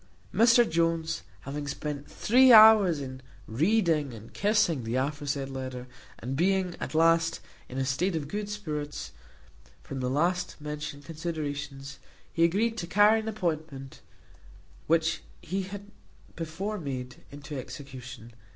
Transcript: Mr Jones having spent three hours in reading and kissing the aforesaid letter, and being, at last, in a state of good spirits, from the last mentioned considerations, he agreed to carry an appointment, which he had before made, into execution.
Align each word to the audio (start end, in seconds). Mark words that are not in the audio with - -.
Mr 0.33 0.67
Jones 0.67 1.21
having 1.41 1.67
spent 1.67 2.09
three 2.09 2.51
hours 2.51 2.99
in 2.99 3.21
reading 3.45 4.15
and 4.15 4.33
kissing 4.33 4.83
the 4.83 4.95
aforesaid 4.95 5.47
letter, 5.47 5.85
and 6.17 6.35
being, 6.35 6.73
at 6.79 6.95
last, 6.95 7.39
in 7.69 7.77
a 7.77 7.85
state 7.85 8.15
of 8.15 8.27
good 8.27 8.49
spirits, 8.49 9.11
from 9.83 9.99
the 9.99 10.09
last 10.09 10.59
mentioned 10.59 11.05
considerations, 11.05 11.99
he 12.33 12.43
agreed 12.43 12.77
to 12.79 12.87
carry 12.87 13.19
an 13.19 13.27
appointment, 13.27 14.01
which 14.87 15.21
he 15.39 15.61
had 15.61 15.91
before 16.35 16.79
made, 16.79 17.17
into 17.29 17.55
execution. 17.55 18.33